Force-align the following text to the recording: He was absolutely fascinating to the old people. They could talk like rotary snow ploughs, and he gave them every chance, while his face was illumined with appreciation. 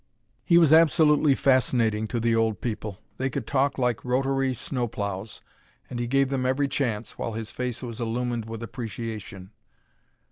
He 0.43 0.57
was 0.57 0.73
absolutely 0.73 1.35
fascinating 1.35 2.07
to 2.07 2.19
the 2.19 2.35
old 2.35 2.59
people. 2.59 2.97
They 3.17 3.29
could 3.29 3.45
talk 3.45 3.77
like 3.77 4.03
rotary 4.03 4.55
snow 4.55 4.87
ploughs, 4.87 5.43
and 5.91 5.99
he 5.99 6.07
gave 6.07 6.29
them 6.29 6.43
every 6.43 6.67
chance, 6.67 7.19
while 7.19 7.33
his 7.33 7.51
face 7.51 7.83
was 7.83 8.01
illumined 8.01 8.45
with 8.49 8.63
appreciation. 8.63 9.51